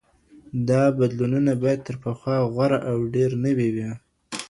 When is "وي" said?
3.75-3.89